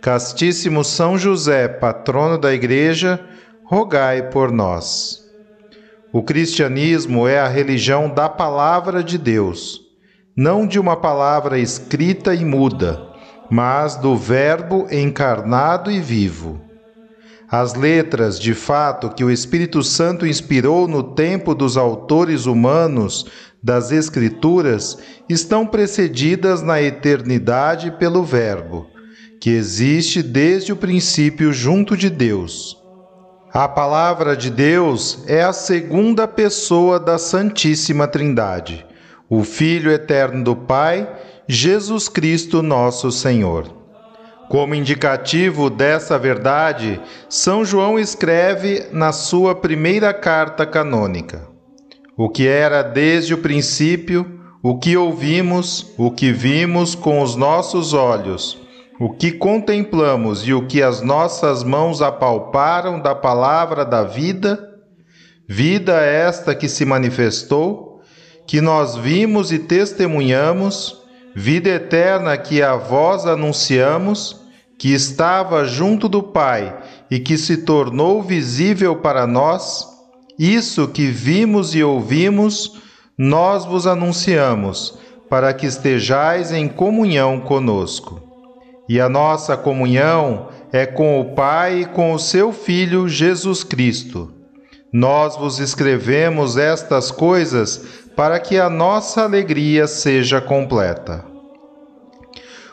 [0.00, 3.20] Castíssimo São José, patrono da Igreja,
[3.62, 5.22] rogai por nós.
[6.10, 9.78] O cristianismo é a religião da palavra de Deus,
[10.34, 12.98] não de uma palavra escrita e muda,
[13.50, 16.62] mas do Verbo encarnado e vivo.
[17.50, 23.26] As letras, de fato, que o Espírito Santo inspirou no tempo dos autores humanos
[23.62, 24.96] das Escrituras
[25.28, 28.86] estão precedidas na eternidade pelo Verbo
[29.40, 32.76] que existe desde o princípio junto de Deus.
[33.52, 38.86] A palavra de Deus é a segunda pessoa da Santíssima Trindade,
[39.30, 41.08] o Filho eterno do Pai,
[41.48, 43.80] Jesus Cristo, nosso Senhor.
[44.50, 51.48] Como indicativo dessa verdade, São João escreve na sua primeira carta canônica:
[52.16, 57.94] O que era desde o princípio, o que ouvimos, o que vimos com os nossos
[57.94, 58.60] olhos,
[59.00, 64.78] o que contemplamos e o que as nossas mãos apalparam da palavra da vida,
[65.48, 68.02] vida esta que se manifestou,
[68.46, 70.98] que nós vimos e testemunhamos,
[71.34, 74.38] vida eterna que a vós anunciamos,
[74.78, 76.78] que estava junto do Pai
[77.10, 79.88] e que se tornou visível para nós,
[80.38, 82.78] isso que vimos e ouvimos,
[83.16, 84.98] nós vos anunciamos,
[85.30, 88.29] para que estejais em comunhão conosco.
[88.90, 94.34] E a nossa comunhão é com o Pai e com o seu Filho Jesus Cristo.
[94.92, 97.84] Nós vos escrevemos estas coisas
[98.16, 101.24] para que a nossa alegria seja completa.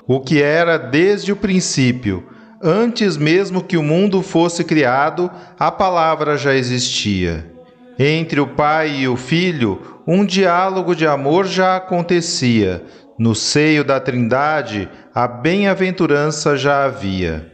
[0.07, 2.27] O que era desde o princípio,
[2.63, 5.29] antes mesmo que o mundo fosse criado,
[5.59, 7.45] a palavra já existia.
[7.99, 12.83] Entre o Pai e o Filho, um diálogo de amor já acontecia,
[13.17, 17.51] no seio da Trindade, a bem-aventurança já havia.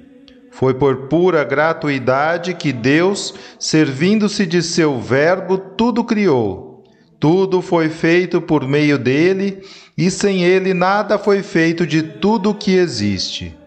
[0.51, 6.84] Foi por pura gratuidade que Deus, servindo-se de seu Verbo, tudo criou.
[7.19, 9.62] Tudo foi feito por meio dele,
[9.97, 13.57] e sem ele nada foi feito de tudo o que existe.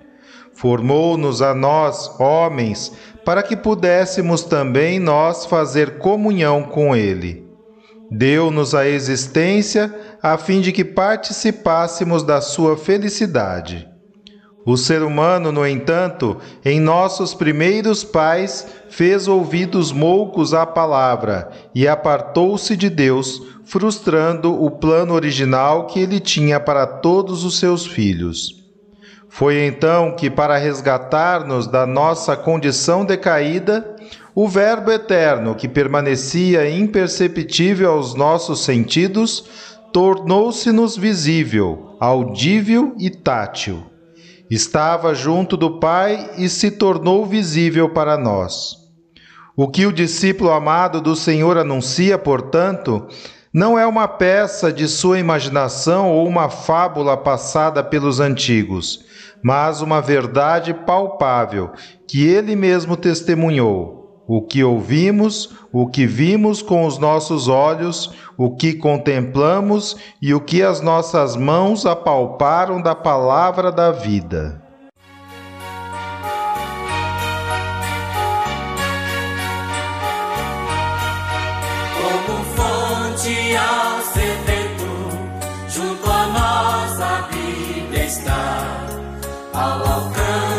[0.54, 2.92] Formou-nos a nós, homens,
[3.24, 7.45] para que pudéssemos também nós fazer comunhão com ele.
[8.10, 13.88] Deu-nos a existência a fim de que participássemos da sua felicidade.
[14.64, 21.86] O ser humano, no entanto, em nossos primeiros pais, fez ouvidos moucos à palavra e
[21.86, 28.66] apartou-se de Deus, frustrando o plano original que ele tinha para todos os seus filhos.
[29.28, 33.95] Foi então que, para resgatar-nos da nossa condição decaída,
[34.38, 39.46] o Verbo eterno, que permanecia imperceptível aos nossos sentidos,
[39.94, 43.82] tornou-se-nos visível, audível e tátil.
[44.50, 48.76] Estava junto do Pai e se tornou visível para nós.
[49.56, 53.06] O que o discípulo amado do Senhor anuncia, portanto,
[53.54, 59.02] não é uma peça de sua imaginação ou uma fábula passada pelos antigos,
[59.42, 61.70] mas uma verdade palpável
[62.06, 63.95] que ele mesmo testemunhou
[64.26, 70.40] o que ouvimos, o que vimos com os nossos olhos, o que contemplamos e o
[70.40, 74.62] que as nossas mãos apalparam da palavra da vida.
[81.94, 84.86] Como fonte ao sedento,
[85.68, 88.86] junto a nossa vida está,
[89.52, 90.55] ao alcance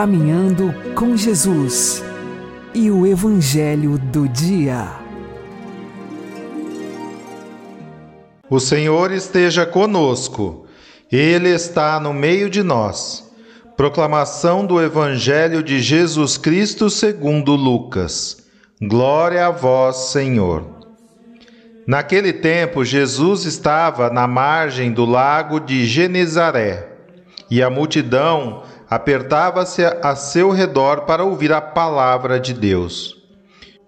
[0.00, 2.02] Caminhando com Jesus
[2.72, 4.88] e o Evangelho do Dia.
[8.48, 10.64] O Senhor esteja conosco,
[11.12, 13.30] Ele está no meio de nós.
[13.76, 18.38] Proclamação do Evangelho de Jesus Cristo segundo Lucas.
[18.80, 20.64] Glória a vós, Senhor.
[21.86, 26.88] Naquele tempo, Jesus estava na margem do lago de Genezaré
[27.50, 33.16] e a multidão apertava-se a seu redor para ouvir a palavra de Deus.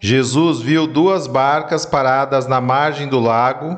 [0.01, 3.77] Jesus viu duas barcas paradas na margem do lago.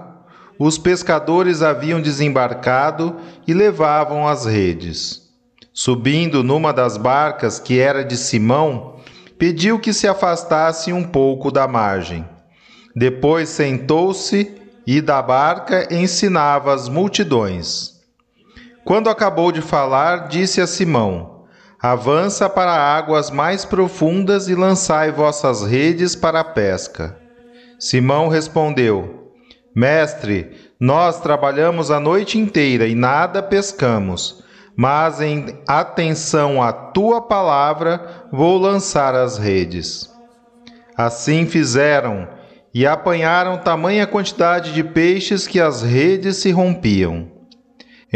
[0.59, 3.17] Os pescadores haviam desembarcado
[3.49, 5.23] e levavam as redes.
[5.73, 8.97] Subindo numa das barcas, que era de Simão,
[9.39, 12.25] pediu que se afastasse um pouco da margem.
[12.95, 14.55] Depois sentou-se
[14.87, 17.94] e da barca ensinava as multidões.
[18.85, 21.45] Quando acabou de falar, disse a Simão:
[21.81, 27.17] Avança para águas mais profundas e lançai vossas redes para a pesca.
[27.79, 29.33] Simão respondeu:
[29.75, 34.45] Mestre, nós trabalhamos a noite inteira e nada pescamos,
[34.77, 40.11] mas em atenção à tua palavra vou lançar as redes.
[40.97, 42.29] Assim fizeram
[42.73, 47.34] e apanharam tamanha quantidade de peixes que as redes se rompiam.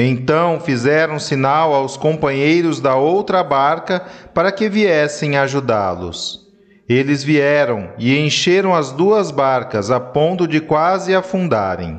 [0.01, 6.47] Então fizeram sinal aos companheiros da outra barca para que viessem ajudá-los.
[6.89, 11.99] Eles vieram e encheram as duas barcas a ponto de quase afundarem.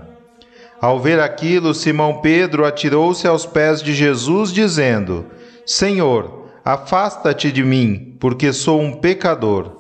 [0.80, 5.26] Ao ver aquilo, Simão Pedro atirou-se aos pés de Jesus, dizendo:
[5.66, 9.79] Senhor, afasta-te de mim, porque sou um pecador.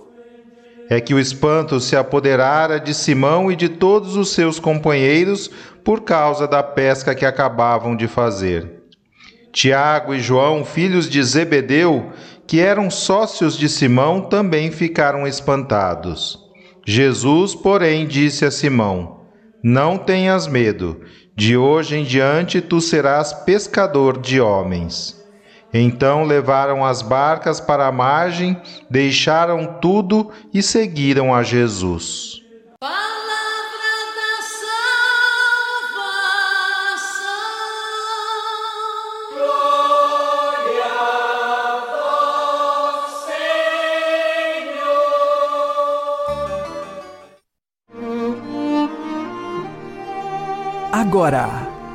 [0.90, 5.50] É que o espanto se apoderara de Simão e de todos os seus companheiros
[5.84, 8.80] por causa da pesca que acabavam de fazer.
[9.52, 12.12] Tiago e João, filhos de Zebedeu,
[12.48, 16.40] que eram sócios de Simão, também ficaram espantados.
[16.86, 19.22] Jesus, porém, disse a Simão:
[19.64, 21.02] Não tenhas medo,
[21.36, 25.19] de hoje em diante tu serás pescador de homens.
[25.74, 32.40] Então levaram as barcas para a margem, deixaram tudo e seguiram a Jesus.
[50.92, 51.50] Agora,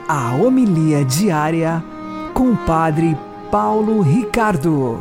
[0.09, 1.83] a homilia diária
[2.33, 3.17] com o Padre
[3.55, 5.01] Paulo Ricardo.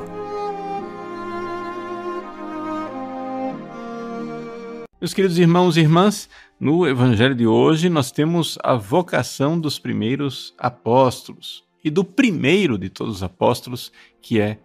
[5.01, 6.29] Meus queridos irmãos e irmãs,
[6.59, 12.89] no Evangelho de hoje nós temos a vocação dos primeiros apóstolos e do primeiro de
[12.89, 13.91] todos os apóstolos,
[14.21, 14.59] que é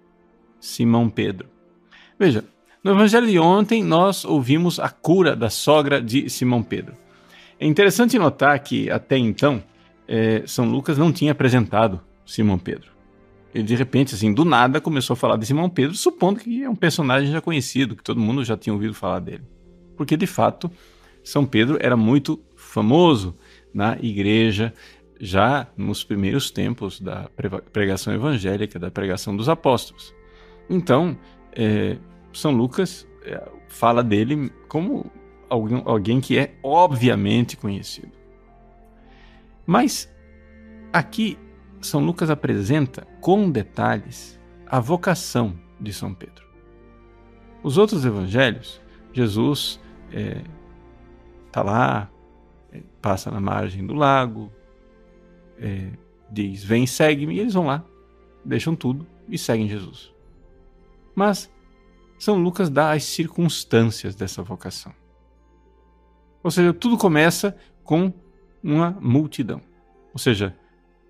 [0.61, 1.49] Simão Pedro.
[2.19, 2.45] Veja,
[2.85, 6.95] no Evangelho de ontem nós ouvimos a cura da sogra de Simão Pedro.
[7.59, 9.65] É interessante notar que até então
[10.07, 12.98] é, São Lucas não tinha apresentado Simão Pedro.
[13.63, 16.77] De repente, assim, do nada, começou a falar de Simão Pedro, supondo que é um
[16.77, 19.43] personagem já conhecido, que todo mundo já tinha ouvido falar dele.
[19.97, 20.71] Porque de fato,
[21.23, 23.37] São Pedro era muito famoso
[23.73, 24.73] na igreja
[25.21, 27.29] já nos primeiros tempos da
[27.73, 30.15] pregação evangélica, da pregação dos apóstolos.
[30.71, 31.19] Então,
[31.53, 31.97] é,
[32.33, 35.11] São Lucas é, fala dele como
[35.49, 38.13] alguém, alguém que é obviamente conhecido.
[39.67, 40.09] Mas
[40.93, 41.37] aqui
[41.81, 46.47] São Lucas apresenta com detalhes a vocação de São Pedro.
[47.63, 48.81] Os outros evangelhos,
[49.13, 50.45] Jesus está é,
[51.51, 52.11] tá lá,
[52.73, 54.53] é, passa na margem do lago,
[55.59, 55.91] é,
[56.31, 57.85] diz: Vem, segue-me, e eles vão lá,
[58.45, 60.13] deixam tudo e seguem Jesus.
[61.15, 61.51] Mas
[62.19, 64.93] São Lucas dá as circunstâncias dessa vocação.
[66.43, 68.13] Ou seja, tudo começa com
[68.63, 69.61] uma multidão.
[70.13, 70.57] Ou seja,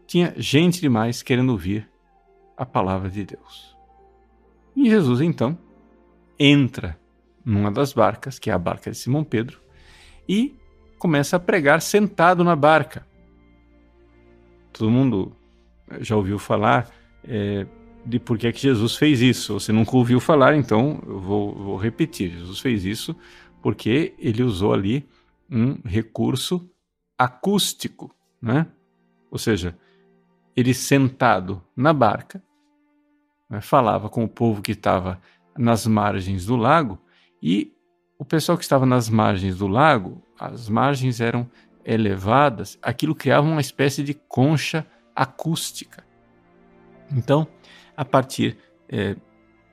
[0.09, 1.87] tinha gente demais querendo ouvir
[2.57, 3.77] a palavra de Deus.
[4.75, 5.57] E Jesus então
[6.39, 6.99] entra
[7.45, 9.61] numa das barcas, que é a barca de Simão Pedro,
[10.27, 10.57] e
[10.99, 13.07] começa a pregar sentado na barca.
[14.73, 15.37] Todo mundo
[16.01, 16.91] já ouviu falar
[17.23, 17.67] é,
[18.05, 19.61] de por que, é que Jesus fez isso.
[19.61, 22.31] Você nunca ouviu falar, então eu vou, vou repetir.
[22.31, 23.15] Jesus fez isso
[23.61, 25.07] porque ele usou ali
[25.51, 26.71] um recurso
[27.19, 28.67] acústico, né?
[29.31, 29.77] Ou seja,
[30.59, 32.43] ele sentado na barca,
[33.49, 35.21] né, falava com o povo que estava
[35.57, 36.99] nas margens do lago
[37.41, 37.73] e
[38.19, 41.49] o pessoal que estava nas margens do lago, as margens eram
[41.85, 44.85] elevadas, aquilo criava uma espécie de concha
[45.15, 46.05] acústica.
[47.13, 47.47] Então,
[47.97, 49.15] a partir é,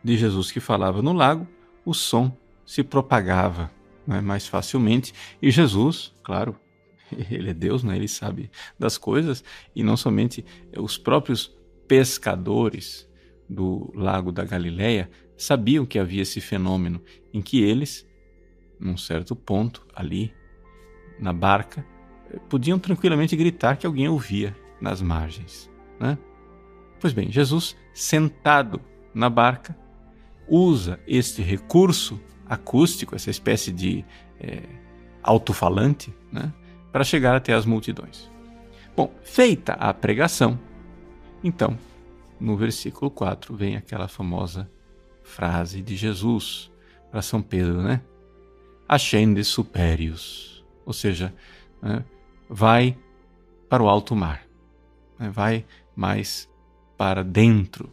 [0.03, 1.47] de Jesus que falava no lago,
[1.83, 2.31] o som
[2.63, 3.71] se propagava
[4.05, 5.15] né, mais facilmente.
[5.41, 6.55] E Jesus, claro,
[7.31, 9.43] ele é Deus, né, ele sabe das coisas,
[9.75, 10.45] e não somente
[10.77, 11.55] os próprios
[11.87, 13.07] pescadores
[13.49, 17.01] do lago da Galileia sabiam que havia esse fenômeno
[17.33, 18.07] em que eles,
[18.79, 20.33] num certo ponto ali
[21.19, 21.85] na barca,
[22.49, 25.69] podiam tranquilamente gritar que alguém ouvia nas margens.
[25.99, 26.17] Né?
[26.99, 28.81] Pois bem, Jesus, sentado
[29.13, 29.77] na barca,
[30.47, 34.05] usa este recurso acústico, essa espécie de
[34.39, 34.61] é,
[35.23, 36.53] alto-falante, né,
[36.95, 38.31] para chegar até as multidões.
[38.95, 40.57] Bom, feita a pregação,
[41.43, 41.77] então,
[42.39, 44.71] no versículo 4 vem aquela famosa
[45.21, 46.71] frase de Jesus
[47.11, 48.01] para São Pedro, né?
[48.87, 51.35] Ascende superius, ou seja,
[51.81, 52.01] né,
[52.49, 52.97] vai
[53.67, 54.47] para o alto mar,
[55.19, 56.49] né, vai mais
[56.97, 57.91] para dentro,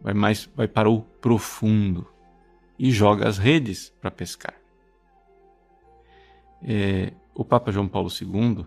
[0.00, 2.06] vai mais vai para o profundo
[2.78, 4.54] e joga as redes para pescar.
[6.62, 8.64] É, o Papa João Paulo II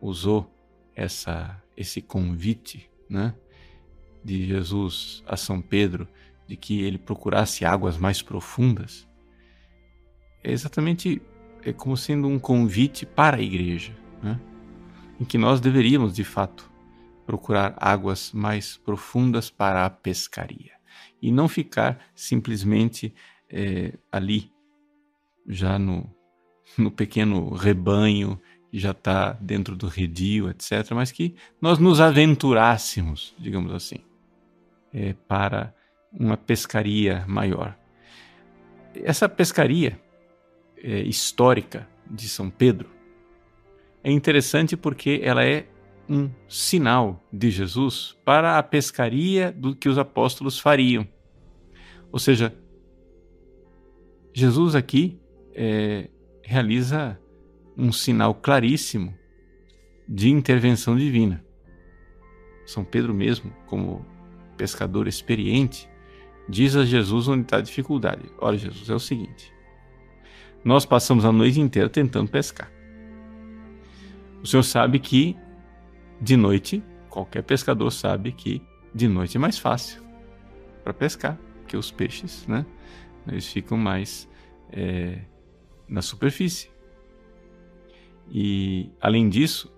[0.00, 0.52] usou
[0.94, 3.34] essa, esse convite né,
[4.24, 6.08] de Jesus a São Pedro
[6.46, 9.08] de que ele procurasse águas mais profundas.
[10.42, 11.22] É exatamente
[11.62, 14.40] é como sendo um convite para a igreja, né,
[15.20, 16.70] em que nós deveríamos, de fato,
[17.26, 20.72] procurar águas mais profundas para a pescaria
[21.20, 23.14] e não ficar simplesmente
[23.50, 24.50] é, ali,
[25.46, 26.08] já no,
[26.76, 33.34] no pequeno rebanho que já está dentro do redil, etc., mas que nós nos aventurássemos,
[33.38, 33.98] digamos assim,
[34.92, 35.74] é, para
[36.12, 37.76] uma pescaria maior.
[38.94, 39.98] Essa pescaria
[40.76, 42.90] é, histórica de São Pedro
[44.02, 45.66] é interessante porque ela é
[46.08, 51.06] um sinal de Jesus para a pescaria do que os apóstolos fariam.
[52.10, 52.54] Ou seja,
[54.32, 55.20] Jesus aqui
[55.54, 56.08] é,
[56.48, 57.20] realiza
[57.76, 59.14] um sinal claríssimo
[60.08, 61.44] de intervenção divina.
[62.64, 64.04] São Pedro mesmo, como
[64.56, 65.88] pescador experiente,
[66.48, 68.22] diz a Jesus onde está a dificuldade.
[68.38, 69.52] Olha, Jesus, é o seguinte:
[70.64, 72.72] nós passamos a noite inteira tentando pescar.
[74.42, 75.36] O Senhor sabe que
[76.18, 78.62] de noite, qualquer pescador sabe que
[78.94, 80.02] de noite é mais fácil
[80.82, 82.64] para pescar, que os peixes, né?
[83.26, 84.26] Eles ficam mais
[84.72, 85.18] é,
[85.88, 86.70] na superfície.
[88.30, 89.72] E, além disso,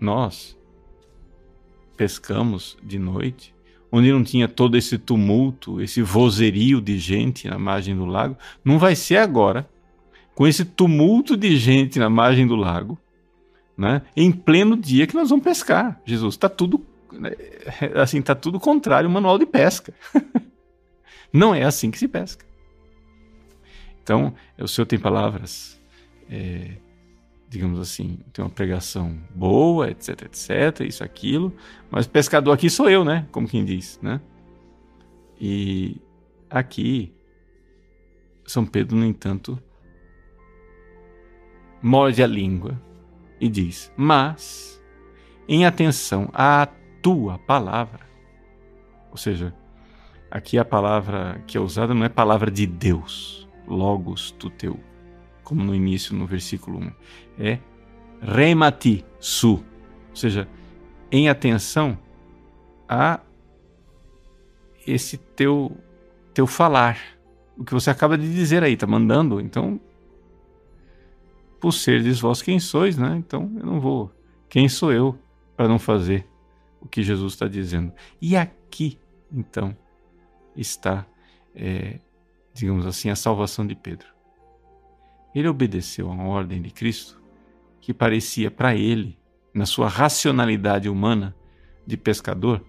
[0.00, 0.58] nós
[1.96, 3.54] pescamos de noite,
[3.90, 8.36] onde não tinha todo esse tumulto, esse vozerio de gente na margem do lago.
[8.64, 9.68] Não vai ser agora,
[10.34, 12.98] com esse tumulto de gente na margem do lago,
[13.76, 16.00] né, em pleno dia que nós vamos pescar.
[16.04, 17.32] Jesus, está tudo né,
[17.94, 19.92] assim, tá tudo contrário ao manual de pesca.
[21.32, 22.44] não é assim que se pesca.
[24.08, 25.78] Então, o Senhor tem palavras,
[26.30, 26.78] é,
[27.46, 31.54] digamos assim, tem uma pregação boa, etc, etc, isso, aquilo,
[31.90, 33.26] mas pescador aqui sou eu, né?
[33.30, 34.18] Como quem diz, né?
[35.38, 36.00] E
[36.48, 37.12] aqui,
[38.46, 39.62] São Pedro, no entanto,
[41.82, 42.80] morde a língua
[43.38, 44.82] e diz: Mas,
[45.46, 46.66] em atenção à
[47.02, 48.06] tua palavra,
[49.10, 49.54] ou seja,
[50.30, 54.78] aqui a palavra que é usada não é palavra de Deus, logos tuteu,
[55.44, 56.92] como no início, no versículo 1.
[57.38, 57.58] É
[58.20, 59.62] remati su,
[60.10, 60.48] ou seja,
[61.12, 61.96] em atenção
[62.88, 63.20] a
[64.86, 65.76] esse teu
[66.34, 66.98] teu falar,
[67.56, 69.80] o que você acaba de dizer aí, tá mandando, então
[71.60, 73.16] por serdes vós quem sois, né?
[73.16, 74.12] Então eu não vou.
[74.48, 75.18] Quem sou eu
[75.56, 76.26] para não fazer
[76.80, 77.92] o que Jesus está dizendo?
[78.20, 78.98] E aqui,
[79.32, 79.76] então,
[80.56, 81.04] está
[81.54, 81.98] é,
[82.52, 84.08] digamos assim, a salvação de Pedro.
[85.34, 87.20] Ele obedeceu a uma ordem de Cristo
[87.80, 89.18] que parecia para ele,
[89.54, 91.34] na sua racionalidade humana
[91.86, 92.64] de pescador,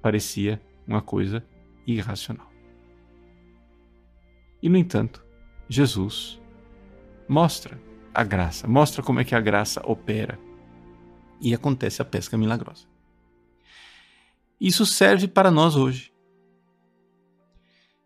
[0.00, 1.44] parecia uma coisa
[1.86, 2.50] irracional.
[4.62, 5.24] E, no entanto,
[5.68, 6.40] Jesus
[7.28, 7.80] mostra
[8.12, 10.38] a graça, mostra como é que a graça opera
[11.40, 12.86] e acontece a pesca milagrosa.
[14.60, 16.12] Isso serve para nós hoje.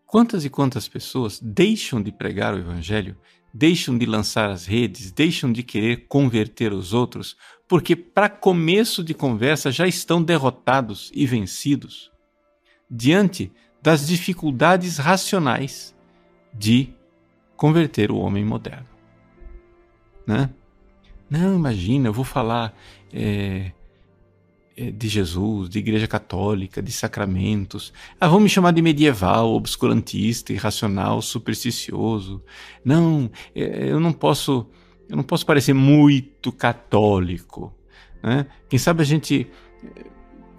[0.05, 3.17] Quantas e quantas pessoas deixam de pregar o Evangelho,
[3.53, 7.35] deixam de lançar as redes, deixam de querer converter os outros,
[7.67, 12.11] porque, para começo de conversa, já estão derrotados e vencidos
[12.89, 15.95] diante das dificuldades racionais
[16.53, 16.93] de
[17.55, 18.87] converter o homem moderno.
[20.27, 20.49] Né?
[21.29, 22.75] Não, imagina, eu vou falar.
[23.13, 23.71] É,
[24.75, 27.93] de Jesus, de igreja católica, de sacramentos.
[28.19, 32.43] Ah, vão me chamar de medieval, obscurantista, irracional, supersticioso.
[32.83, 34.67] Não, eh, eu não posso,
[35.07, 37.73] eu não posso parecer muito católico.
[38.21, 38.45] Né?
[38.67, 39.47] Quem sabe a gente
[39.81, 40.05] eh,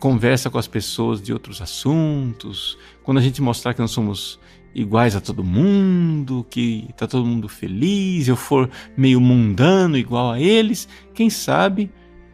[0.00, 4.40] conversa com as pessoas de outros assuntos, quando a gente mostrar que não somos
[4.74, 10.40] iguais a todo mundo, que está todo mundo feliz, eu for meio mundano igual a
[10.40, 11.90] eles, quem sabe,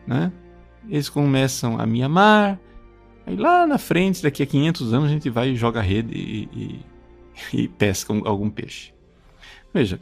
[0.07, 0.33] né?
[0.89, 2.59] Eles começam a me amar.
[3.27, 6.12] Aí lá na frente, daqui a 500 anos, a gente vai e joga a rede
[6.15, 6.49] e,
[7.53, 8.93] e, e pesca algum peixe.
[9.73, 10.01] Veja,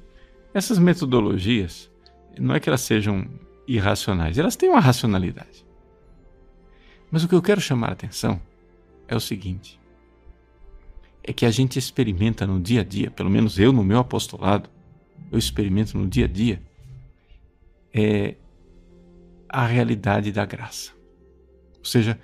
[0.53, 1.91] essas metodologias,
[2.39, 3.29] não é que elas sejam
[3.69, 5.65] irracionais, elas têm uma racionalidade.
[7.11, 8.41] Mas o que eu quero chamar a atenção
[9.07, 9.79] é o seguinte:
[11.23, 14.71] é que a gente experimenta no dia a dia, pelo menos eu no meu apostolado,
[15.31, 16.63] eu experimento no dia a dia,
[17.93, 18.37] é
[19.53, 20.93] a realidade da graça.
[21.79, 22.19] Ou seja,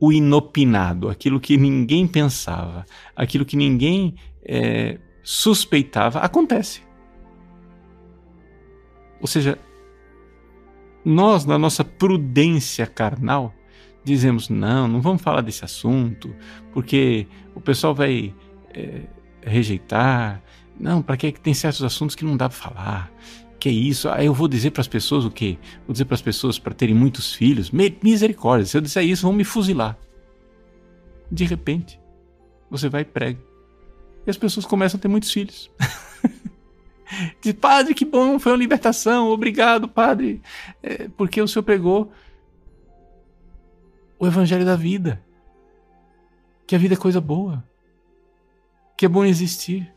[0.00, 6.82] o inopinado, aquilo que ninguém pensava, aquilo que ninguém é, suspeitava, acontece.
[9.20, 9.58] Ou seja,
[11.04, 13.54] nós, na nossa prudência carnal,
[14.02, 16.34] dizemos: não, não vamos falar desse assunto,
[16.72, 18.34] porque o pessoal vai
[18.70, 19.02] é,
[19.42, 20.42] rejeitar.
[20.78, 23.12] Não, para que tem certos assuntos que não dá para falar?
[23.64, 24.10] Que é isso?
[24.10, 25.56] Aí eu vou dizer para as pessoas o quê?
[25.86, 27.70] Vou dizer para as pessoas para terem muitos filhos?
[27.70, 29.96] Misericórdia, se eu disser isso, vão me fuzilar.
[31.32, 31.98] De repente,
[32.68, 33.40] você vai e prega.
[34.26, 35.70] E as pessoas começam a ter muitos filhos.
[37.40, 40.42] Diz, padre, que bom, foi uma libertação, obrigado, padre,
[40.82, 42.12] é, porque o senhor pregou
[44.18, 45.24] o evangelho da vida.
[46.66, 47.64] Que a vida é coisa boa.
[48.94, 49.90] Que é bom existir.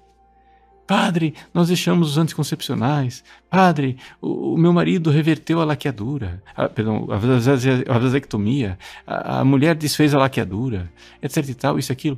[0.87, 3.21] Padre, nós deixamos os anticoncepcionais.
[3.49, 6.41] Padre, o, o meu marido reverteu a laqueadura.
[6.55, 8.79] A, perdão, a vasectomia.
[9.05, 10.89] A, a mulher desfez a laqueadura.
[11.21, 12.17] Etc e tal, isso e aquilo.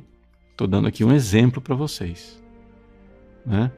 [0.52, 2.40] Estou dando aqui um exemplo para vocês.
[3.44, 3.72] Né?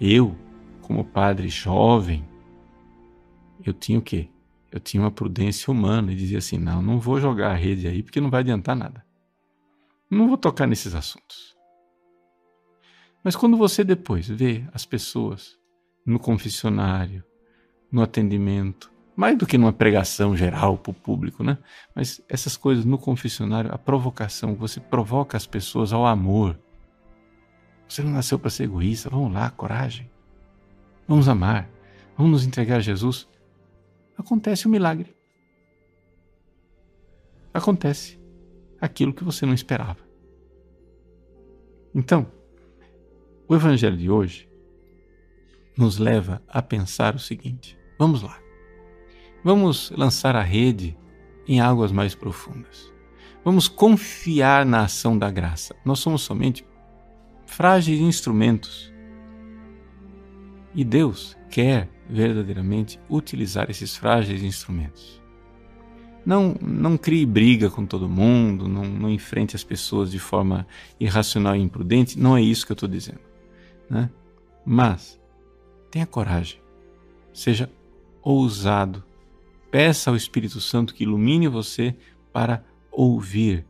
[0.00, 0.36] Eu,
[0.80, 2.24] como padre jovem,
[3.66, 4.28] eu tinha o quê?
[4.70, 8.02] Eu tinha uma prudência humana e dizia assim: não, não vou jogar a rede aí
[8.02, 9.04] porque não vai adiantar nada.
[10.08, 11.57] Não vou tocar nesses assuntos.
[13.22, 15.58] Mas quando você depois vê as pessoas
[16.06, 17.24] no confessionário,
[17.90, 21.58] no atendimento, mais do que numa pregação geral para o público, né?
[21.94, 26.58] Mas essas coisas no confessionário, a provocação, você provoca as pessoas ao amor.
[27.88, 30.08] Você não nasceu para ser egoísta, vamos lá, coragem.
[31.06, 31.68] Vamos amar,
[32.16, 33.28] vamos nos entregar a Jesus.
[34.16, 35.16] Acontece o um milagre.
[37.52, 38.20] Acontece
[38.80, 39.98] aquilo que você não esperava.
[41.94, 42.30] Então,
[43.48, 44.48] o Evangelho de hoje
[45.76, 48.38] nos leva a pensar o seguinte: vamos lá.
[49.42, 50.96] Vamos lançar a rede
[51.46, 52.92] em águas mais profundas.
[53.44, 55.74] Vamos confiar na ação da graça.
[55.84, 56.66] Nós somos somente
[57.46, 58.92] frágeis instrumentos.
[60.74, 65.22] E Deus quer verdadeiramente utilizar esses frágeis instrumentos.
[66.26, 70.66] Não, não crie briga com todo mundo, não, não enfrente as pessoas de forma
[71.00, 73.27] irracional e imprudente, não é isso que eu estou dizendo.
[73.88, 74.10] Né?
[74.64, 75.20] Mas
[75.90, 76.60] tenha coragem,
[77.32, 77.70] seja
[78.22, 79.02] ousado,
[79.70, 81.96] peça ao Espírito Santo que ilumine você
[82.32, 83.66] para ouvir,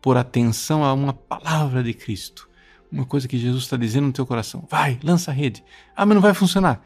[0.00, 2.48] por atenção a uma palavra de Cristo,
[2.90, 4.66] uma coisa que Jesus está dizendo no teu coração.
[4.68, 5.64] Vai, lança a rede.
[5.94, 6.84] Ah, mas não vai funcionar.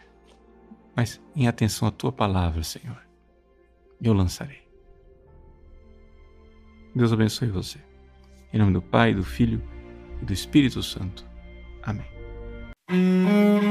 [0.95, 3.01] Mas em atenção à tua palavra, Senhor,
[4.01, 4.67] eu lançarei.
[6.95, 7.79] Deus abençoe você.
[8.53, 9.63] Em nome do Pai, do Filho
[10.23, 11.27] e do Espírito Santo.
[11.83, 12.16] Amém.
[12.89, 13.67] Mm-hmm.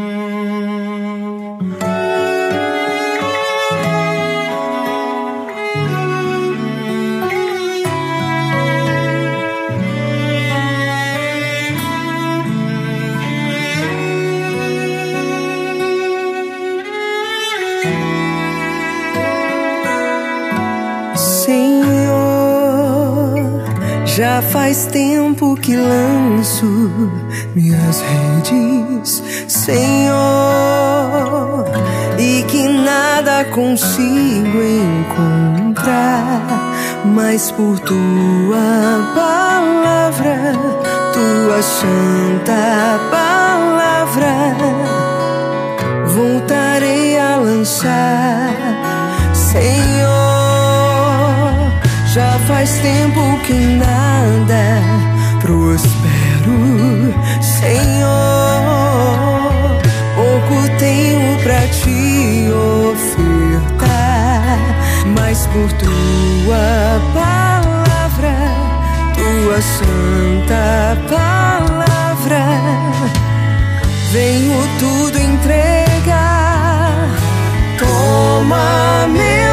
[24.15, 26.65] Já faz tempo que lanço
[27.53, 30.15] minhas redes, Senhor,
[32.17, 34.57] e que nada consigo
[35.03, 36.41] encontrar,
[37.03, 40.53] mas por tua palavra,
[41.13, 44.55] tua santa palavra,
[46.07, 48.55] voltarei a lançar,
[49.33, 49.84] Senhor.
[52.15, 54.79] Já faz tempo que nada
[55.41, 58.07] prospero, Senhor.
[60.15, 62.49] Pouco tenho pra te
[62.93, 64.57] ofertar,
[65.13, 68.33] mas por tua palavra,
[69.13, 72.45] tua santa palavra.
[74.13, 77.09] Venho tudo entregar.
[77.77, 79.44] Toma meu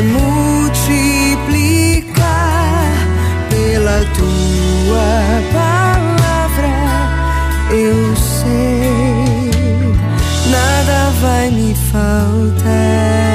[0.00, 1.60] vai multiplicar
[3.50, 6.72] pela tua palavra.
[7.70, 9.50] Eu sei,
[10.50, 13.29] nada vai me faltar.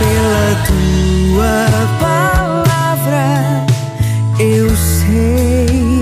[0.00, 1.54] Pela tua
[2.00, 3.66] palavra.
[4.40, 6.00] Eu sei,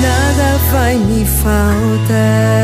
[0.00, 2.62] nada vai me faltar.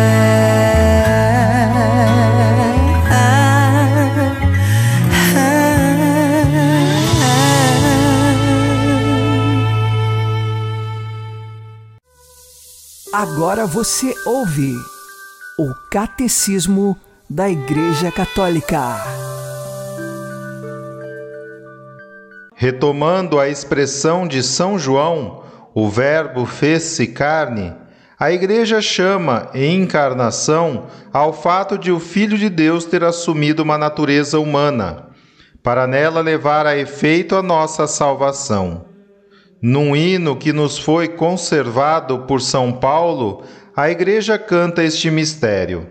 [13.13, 14.77] Agora você ouve
[15.59, 16.97] o Catecismo
[17.29, 19.38] da Igreja Católica.
[22.61, 27.73] Retomando a expressão de São João, o Verbo fez-se carne,
[28.19, 34.41] a Igreja chama encarnação ao fato de o Filho de Deus ter assumido uma natureza
[34.41, 35.07] humana,
[35.63, 38.87] para nela levar a efeito a nossa salvação.
[39.63, 43.45] Num hino que nos foi conservado por São Paulo,
[43.77, 45.87] a Igreja canta este mistério.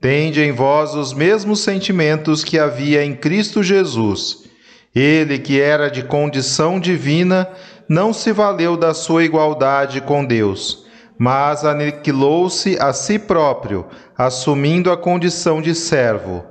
[0.00, 4.47] Tende em vós os mesmos sentimentos que havia em Cristo Jesus.
[4.94, 7.48] Ele, que era de condição divina,
[7.88, 10.86] não se valeu da sua igualdade com Deus,
[11.18, 16.44] mas aniquilou-se a si próprio, assumindo a condição de servo.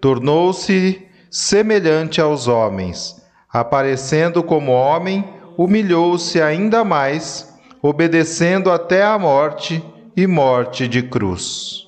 [0.00, 3.16] Tornou-se semelhante aos homens.
[3.50, 5.24] Aparecendo como homem,
[5.56, 9.82] humilhou-se ainda mais, obedecendo até a morte
[10.16, 11.87] e morte de cruz.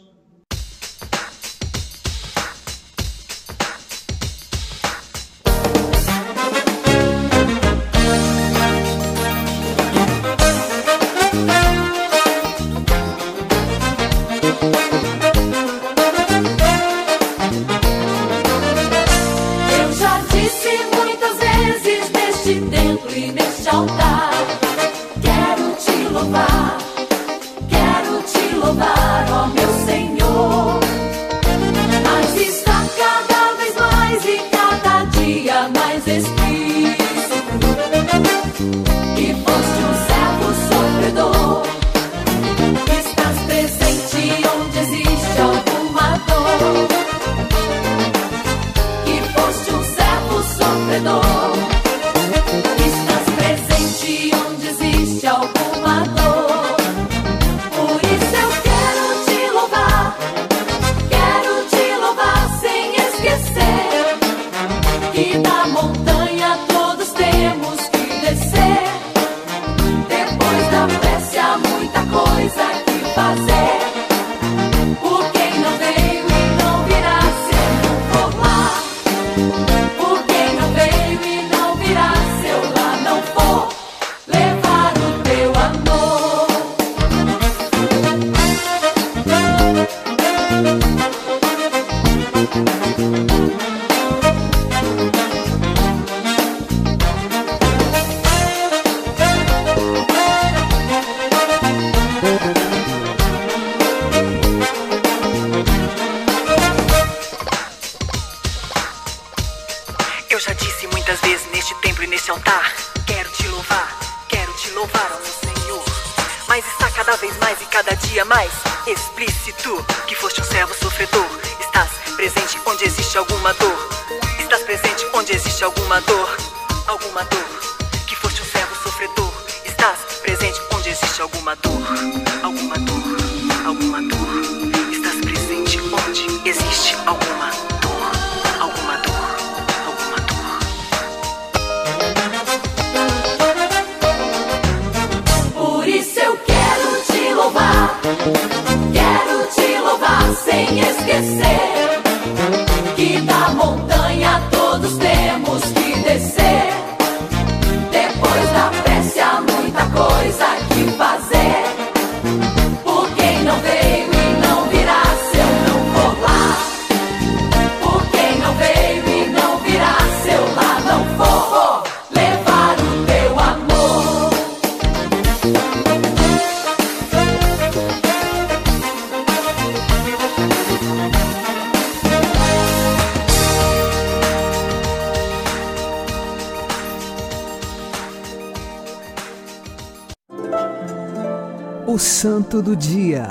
[192.61, 193.27] Santo do Dia,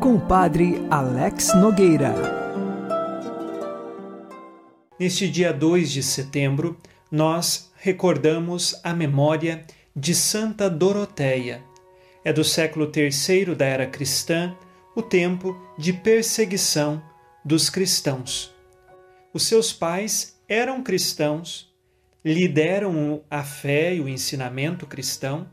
[0.00, 2.12] com o Padre Alex Nogueira.
[4.98, 6.76] Neste dia 2 de setembro,
[7.08, 11.62] nós recordamos a memória de Santa Doroteia.
[12.24, 14.56] É do século III da era cristã,
[14.96, 17.00] o tempo de perseguição
[17.44, 18.52] dos cristãos.
[19.32, 21.72] Os seus pais eram cristãos,
[22.24, 25.46] lhe deram a fé e o ensinamento cristão,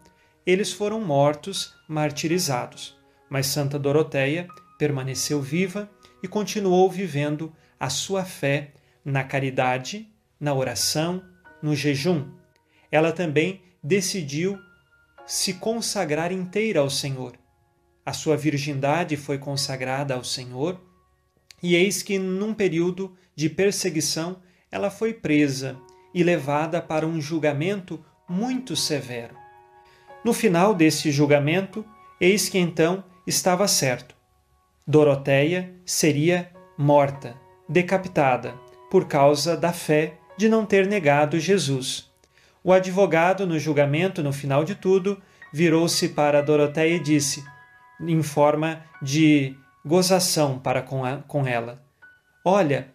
[0.46, 2.96] eles foram mortos, martirizados.
[3.30, 5.90] Mas Santa Doroteia permaneceu viva
[6.22, 10.08] e continuou vivendo a sua fé na caridade,
[10.40, 11.24] na oração,
[11.62, 12.30] no jejum.
[12.92, 14.60] Ela também decidiu
[15.26, 17.38] se consagrar inteira ao Senhor.
[18.06, 20.80] A sua virgindade foi consagrada ao Senhor,
[21.62, 25.80] e eis que, num período de perseguição, ela foi presa
[26.14, 29.45] e levada para um julgamento muito severo.
[30.26, 31.86] No final desse julgamento,
[32.20, 34.16] eis que então estava certo.
[34.88, 37.36] Doroteia seria morta,
[37.70, 38.56] decapitada,
[38.90, 42.12] por causa da fé de não ter negado Jesus.
[42.64, 45.22] O advogado, no julgamento, no final de tudo,
[45.54, 47.44] virou-se para Doroteia e disse,
[48.00, 51.84] em forma de gozação para com, a, com ela:
[52.44, 52.88] Olha,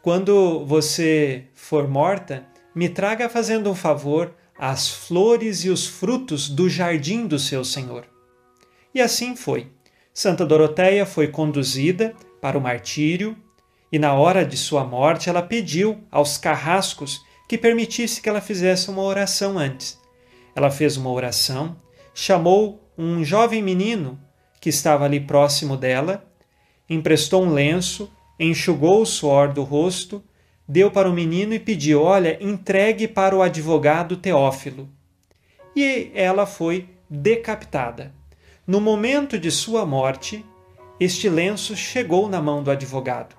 [0.00, 6.68] quando você for morta, me traga fazendo um favor as flores e os frutos do
[6.68, 8.06] jardim do seu Senhor.
[8.94, 9.68] E assim foi.
[10.12, 13.36] Santa Doroteia foi conduzida para o martírio
[13.90, 18.90] e, na hora de sua morte, ela pediu aos carrascos que permitisse que ela fizesse
[18.90, 20.00] uma oração antes.
[20.54, 21.76] Ela fez uma oração,
[22.14, 24.18] chamou um jovem menino
[24.60, 26.24] que estava ali próximo dela,
[26.88, 30.22] emprestou um lenço, enxugou o suor do rosto
[30.66, 34.88] deu para o menino e pediu: Olha, entregue para o advogado Teófilo.
[35.76, 38.14] E ela foi decapitada.
[38.66, 40.44] No momento de sua morte,
[40.98, 43.36] este lenço chegou na mão do advogado.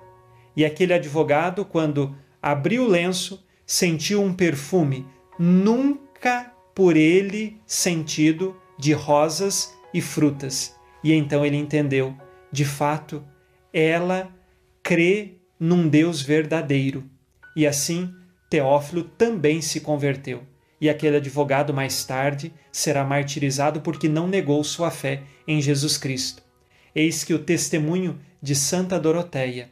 [0.54, 5.06] E aquele advogado, quando abriu o lenço, sentiu um perfume
[5.38, 10.76] nunca por ele sentido de rosas e frutas.
[11.02, 12.14] E então ele entendeu:
[12.52, 13.24] de fato,
[13.72, 14.30] ela
[14.82, 17.04] crê num Deus verdadeiro
[17.56, 18.14] e assim
[18.48, 20.42] Teófilo também se converteu.
[20.80, 26.42] E aquele advogado mais tarde será martirizado porque não negou sua fé em Jesus Cristo.
[26.94, 29.70] Eis que o testemunho de Santa Doroteia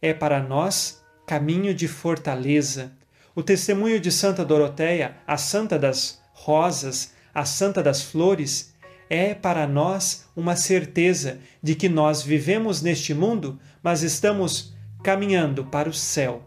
[0.00, 2.92] é para nós caminho de fortaleza.
[3.34, 8.74] O testemunho de Santa Doroteia, a santa das rosas, a santa das flores,
[9.10, 15.88] é para nós uma certeza de que nós vivemos neste mundo, mas estamos caminhando para
[15.88, 16.42] o céu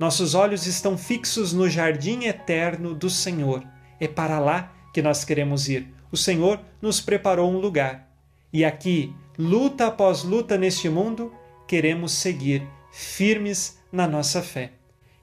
[0.00, 3.62] nossos olhos estão fixos no jardim eterno do Senhor.
[4.00, 5.92] É para lá que nós queremos ir.
[6.10, 8.10] O Senhor nos preparou um lugar.
[8.50, 11.30] E aqui, luta após luta neste mundo,
[11.68, 14.72] queremos seguir firmes na nossa fé.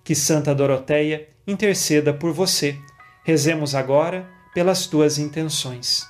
[0.03, 2.77] Que Santa Doroteia interceda por você.
[3.23, 6.07] Rezemos agora pelas tuas intenções.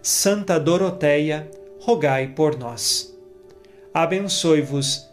[0.00, 3.12] Santa Doroteia, rogai por nós.
[3.92, 5.12] Abençoe-vos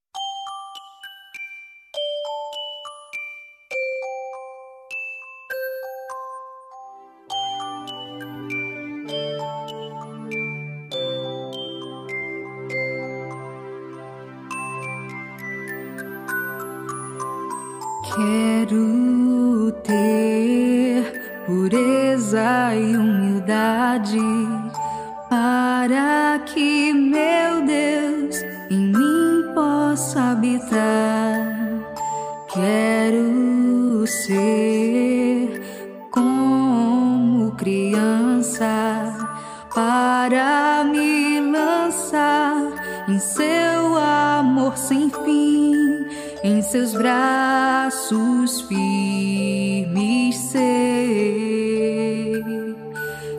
[44.61, 46.05] Amor sem fim,
[46.43, 52.43] em seus braços firmes ser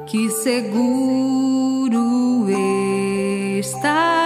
[0.06, 2.00] que seguro
[3.60, 4.21] estarei.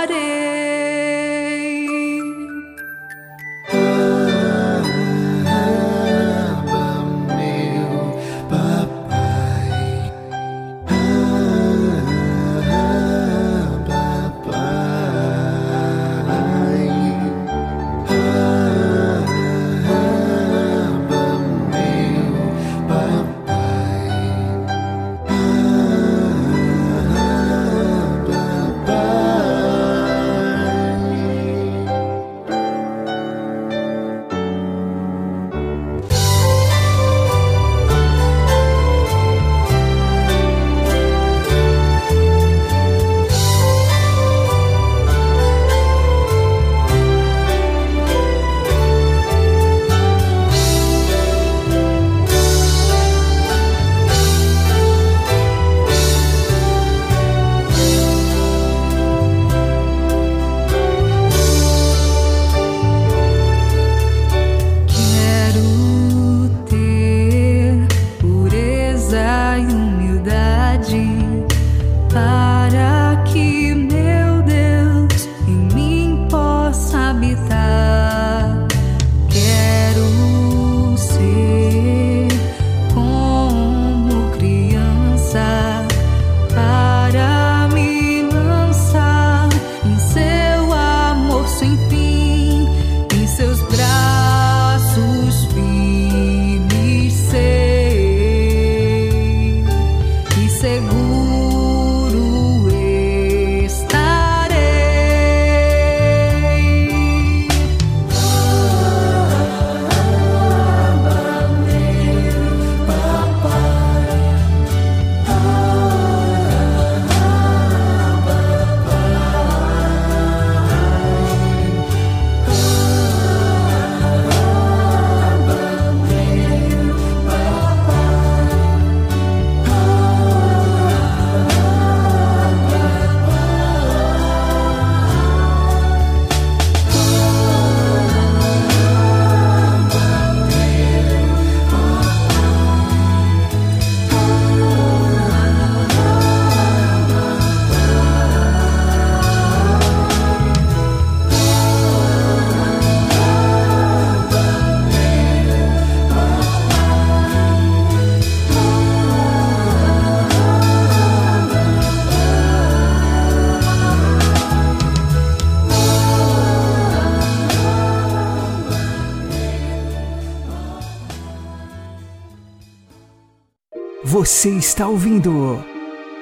[174.26, 175.64] Você está ouvindo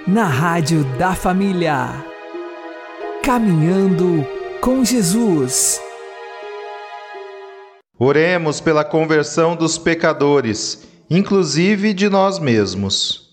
[0.07, 2.05] na Rádio da Família.
[3.23, 4.27] Caminhando
[4.61, 5.81] com Jesus.
[7.99, 13.31] Oremos pela conversão dos pecadores, inclusive de nós mesmos.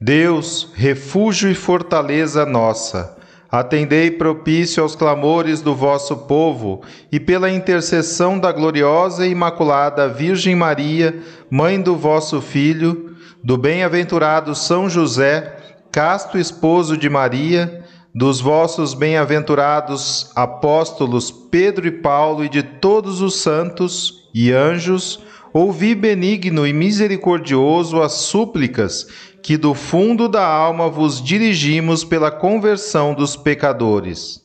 [0.00, 3.18] Deus, refúgio e fortaleza nossa,
[3.50, 6.80] atendei propício aos clamores do vosso povo
[7.12, 11.20] e pela intercessão da gloriosa e imaculada Virgem Maria,
[11.50, 13.09] mãe do vosso Filho,
[13.42, 15.56] do bem-aventurado São José,
[15.90, 17.84] casto esposo de Maria,
[18.14, 25.94] dos vossos bem-aventurados apóstolos Pedro e Paulo e de todos os santos e anjos, ouvi
[25.94, 29.06] benigno e misericordioso as súplicas
[29.42, 34.44] que do fundo da alma vos dirigimos pela conversão dos pecadores.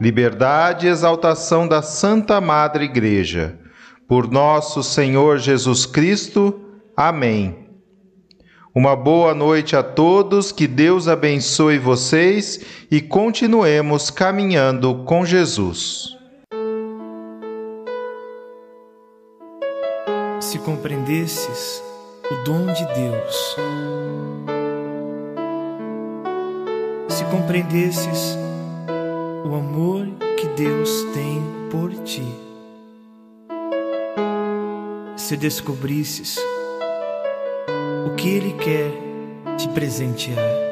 [0.00, 3.58] Liberdade e exaltação da Santa Madre Igreja.
[4.06, 6.60] Por nosso Senhor Jesus Cristo.
[6.96, 7.63] Amém.
[8.76, 12.60] Uma boa noite a todos, que Deus abençoe vocês
[12.90, 16.08] e continuemos caminhando com Jesus.
[20.40, 21.80] Se compreendesses
[22.28, 23.56] o dom de Deus,
[27.10, 28.36] se compreendesses
[29.44, 32.26] o amor que Deus tem por ti,
[35.16, 36.40] se descobrisses
[38.04, 38.90] o que Ele quer
[39.56, 40.63] te presentear.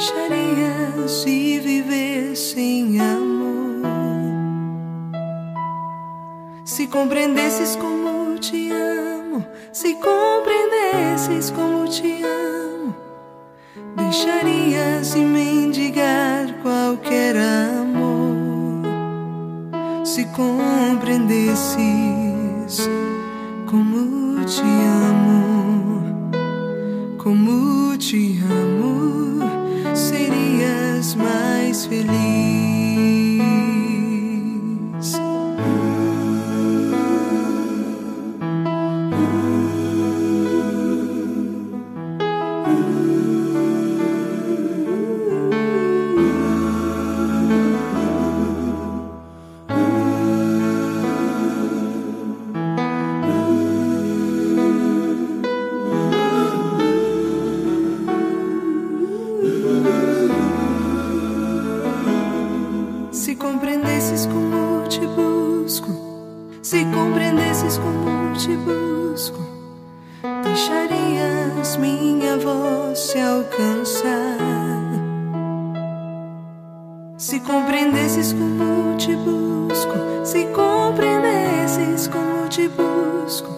[0.00, 3.82] Deixarias de viver sem amor.
[6.64, 12.96] Se compreendesses como te amo, se compreendesses como te amo,
[13.94, 18.86] deixarias de mendigar qualquer amor.
[20.02, 22.88] Se compreendesses
[23.66, 25.29] como te amo,
[77.20, 83.50] Se compreendesses como te busco, se compreendesses como te busco,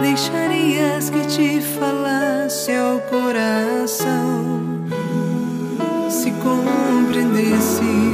[0.00, 4.84] deixarias que te falasse ao coração.
[6.10, 8.05] Se compreendesses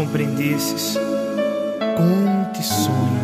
[0.00, 0.98] compreendesses.
[1.96, 3.20] Como te sonho,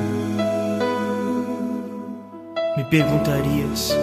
[2.77, 3.97] me perguntarias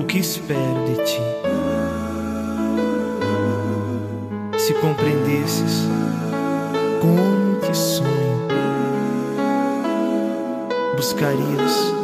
[0.00, 1.18] o que espero de ti.
[4.56, 5.86] Se compreendesses
[7.02, 8.48] como te sonho,
[10.96, 11.97] buscarias